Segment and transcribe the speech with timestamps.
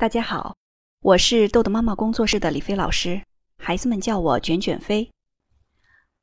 [0.00, 0.56] 大家好，
[1.02, 3.20] 我是豆豆妈妈工作室的李飞老师，
[3.58, 5.10] 孩子们叫我卷卷飞。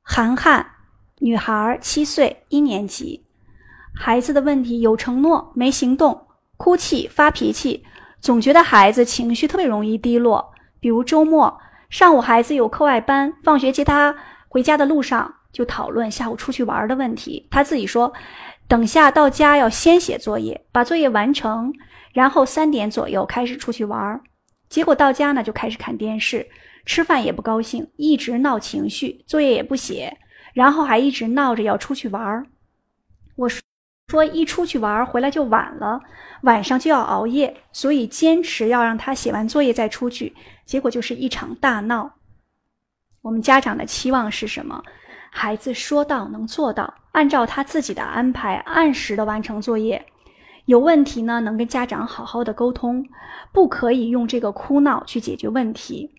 [0.02, 0.66] 涵涵，
[1.20, 3.24] 女孩，七岁，一年级。
[3.94, 7.86] 孩子的问题有承诺没行动，哭泣发脾气，
[8.20, 10.52] 总觉得孩子情绪特别容易低落。
[10.80, 14.12] 比如周末上午孩子有课外班，放学接他
[14.48, 17.46] 回家的路上就讨论下午出去玩的问题。
[17.48, 18.12] 他自己说，
[18.68, 21.72] 等下到家要先写作业，把作业完成。
[22.12, 24.20] 然后三点左右开始出去玩，
[24.68, 26.44] 结果到家呢就开始看电视，
[26.84, 30.16] 吃饭也不高兴，一直闹情绪，作业也不写，
[30.52, 32.44] 然后还一直闹着要出去玩。
[33.36, 33.60] 我说
[34.08, 36.00] 说一出去玩回来就晚了，
[36.42, 42.10] 晚上就要熬夜，所以坚持要让他写完作业再出去，结果就是一场大闹。
[43.22, 44.82] 我们家长的期望是什么？
[45.30, 50.04] 孩子说到能做到，按照他自己的安排，按时的完成作业。
[50.64, 53.06] 有问题呢，能跟家长好好的沟通，
[53.52, 56.10] 不可以用这个哭闹去解决问题。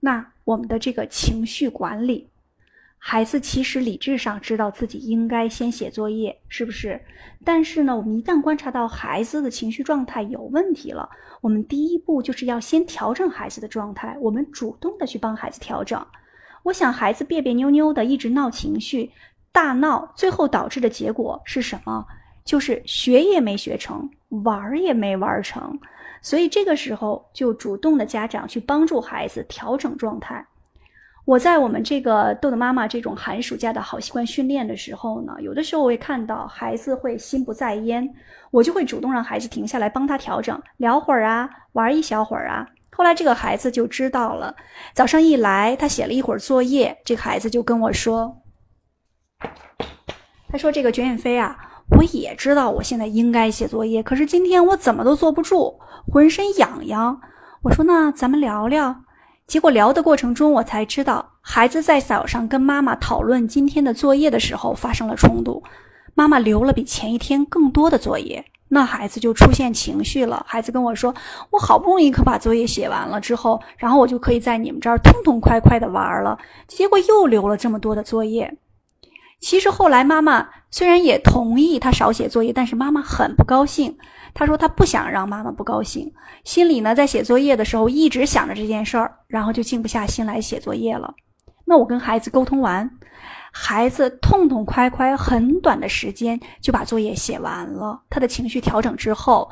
[0.00, 2.28] 那我们的这个情绪管理，
[2.96, 7.00] 孩子其实理智上知道自己应该先写作业，是不是？
[7.44, 11.08] 但是呢，我们一旦观察到孩子的情绪状态有问题了，
[11.40, 16.04] 我们第一步就是要先调整孩子的状态，我们主动的去帮孩子调整。
[16.64, 19.10] 我想孩子别别扭扭的，一直闹情绪，
[19.52, 22.04] 大闹，最后导致的结果是什么？
[22.44, 24.08] 就是学也没学成，
[24.44, 25.78] 玩也没玩成，
[26.22, 30.46] 所以这个时候就主动的家长去帮助孩子调整状态。
[31.26, 38.08] 我在我们这个豆豆妈妈这种寒暑假的好习惯训练的时候呢，有的时候我会看到孩子会心不在焉，
[38.50, 42.66] 我就会主动让孩子停下来帮他调整，聊会儿啊，玩一小会儿啊。
[42.98, 44.56] 后来这个孩子就知道了，
[44.92, 48.42] 早上一来，他写了一会儿作业，这个孩子就跟我说，
[50.50, 51.56] 他说：“这个卷卷飞啊。”
[51.96, 55.78] 我也知道我现在应该写作业，可是今天我怎么都坐不住，
[56.12, 57.20] 浑身痒痒。
[57.62, 59.04] 我说那咱们聊聊。
[59.46, 65.62] 结果聊的过程中，我才知道孩子在早上跟妈妈讨论今天的作业的时候发生了冲突，
[66.14, 70.44] 妈妈留了比前一天更多的作业，那孩子就出现情绪了。
[70.46, 71.14] 孩子跟我说
[71.50, 78.56] ：“我好不容易可把作业写完了之后，然后我就可以在你们这儿痛痛快快的玩了，结果又留了这么多的作业。”
[79.40, 83.96] 其实后来妈妈虽然也同意他少写作业，但是妈妈很不高兴。
[84.34, 86.12] 她说她不想让妈妈不高兴，
[86.42, 91.14] 心里呢在写作业的时候一直想着这件事儿，然后就静不下心来写作业了。
[91.68, 92.90] 那我跟孩子沟通完，
[93.52, 98.00] 孩子痛痛快快，很短的时间就把作业写完了。
[98.08, 99.50] 他的情绪调整之后，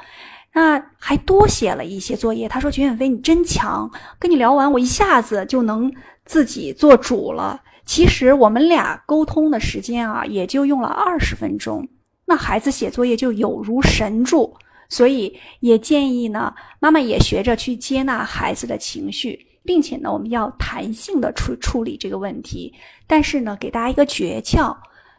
[0.55, 2.49] 那还多写了一些作业。
[2.49, 3.91] 他说：“卷卷飞，你真强！
[4.19, 5.93] 跟你聊完，我一下子就能
[6.25, 11.87] 自己做主了。”其实我们俩沟通的时间啊，也就用了二十分钟，
[12.25, 14.57] 那孩子写作业就有如神助。
[14.89, 22.73] 所以也建议呢，妈妈也学着去接纳孩子的情绪，并且呢，我们要弹性的处处理这个问题。
[23.07, 24.75] 但是呢，给大家一个诀窍，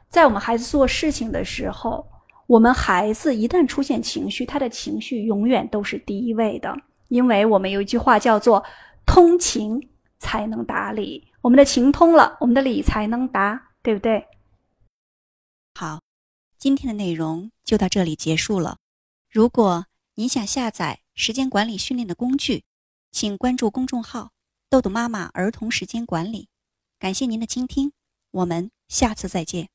[0.10, 2.08] 在我们孩子做事情的时候，
[2.48, 6.74] 我们孩子一旦出现情绪，他的情绪永远都是第一位的，
[7.10, 8.64] 因为我们有一句话叫做
[9.06, 11.28] “通情才能达理”。
[11.42, 14.26] 我们的情通了，我们的理才能达，对不对？
[15.76, 16.02] 好，
[16.58, 18.78] 今天的内容就到这里结束了。
[19.30, 22.64] 如果您想下载时间管理训练的工具，
[23.12, 24.32] 请关注公众号
[24.70, 26.50] “豆豆妈妈儿童时间管理”。
[27.00, 27.94] 感谢您的倾听，
[28.32, 29.70] 我们下次再见。